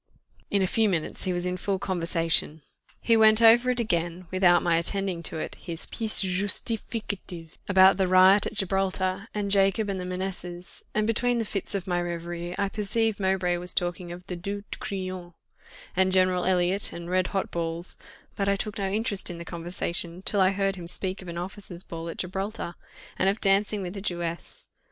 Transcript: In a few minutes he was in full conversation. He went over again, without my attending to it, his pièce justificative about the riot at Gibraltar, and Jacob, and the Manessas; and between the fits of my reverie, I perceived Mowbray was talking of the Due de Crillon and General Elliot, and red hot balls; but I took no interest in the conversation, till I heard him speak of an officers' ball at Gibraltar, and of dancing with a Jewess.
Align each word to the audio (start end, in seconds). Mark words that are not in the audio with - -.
In 0.49 0.63
a 0.63 0.65
few 0.65 0.89
minutes 0.89 1.25
he 1.25 1.31
was 1.31 1.45
in 1.45 1.57
full 1.57 1.77
conversation. 1.77 2.63
He 2.99 3.15
went 3.15 3.39
over 3.39 3.69
again, 3.69 4.25
without 4.31 4.63
my 4.63 4.77
attending 4.77 5.21
to 5.21 5.37
it, 5.37 5.53
his 5.61 5.85
pièce 5.85 6.23
justificative 6.25 7.59
about 7.69 7.97
the 7.97 8.07
riot 8.07 8.47
at 8.47 8.55
Gibraltar, 8.55 9.27
and 9.35 9.51
Jacob, 9.51 9.89
and 9.89 9.99
the 9.99 10.03
Manessas; 10.05 10.81
and 10.95 11.05
between 11.05 11.37
the 11.37 11.45
fits 11.45 11.75
of 11.75 11.85
my 11.85 12.01
reverie, 12.01 12.55
I 12.57 12.67
perceived 12.67 13.19
Mowbray 13.19 13.57
was 13.57 13.75
talking 13.75 14.11
of 14.11 14.25
the 14.25 14.35
Due 14.35 14.63
de 14.71 14.79
Crillon 14.79 15.35
and 15.95 16.11
General 16.11 16.45
Elliot, 16.45 16.91
and 16.91 17.07
red 17.07 17.27
hot 17.27 17.51
balls; 17.51 17.95
but 18.35 18.49
I 18.49 18.55
took 18.55 18.79
no 18.79 18.89
interest 18.89 19.29
in 19.29 19.37
the 19.37 19.45
conversation, 19.45 20.23
till 20.23 20.41
I 20.41 20.49
heard 20.49 20.77
him 20.77 20.87
speak 20.87 21.21
of 21.21 21.27
an 21.27 21.37
officers' 21.37 21.83
ball 21.83 22.09
at 22.09 22.17
Gibraltar, 22.17 22.73
and 23.19 23.29
of 23.29 23.39
dancing 23.39 23.83
with 23.83 23.95
a 23.95 24.01
Jewess. 24.01 24.67